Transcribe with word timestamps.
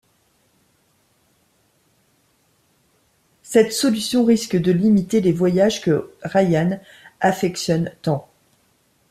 Cette 3.43 3.71
solution 3.71 4.25
risque 4.25 4.55
de 4.59 4.71
limiter 4.71 5.21
les 5.21 5.31
voyages 5.31 5.79
que 5.79 6.11
Ryan 6.23 6.79
affectionne 7.19 7.91
tant. 8.01 8.27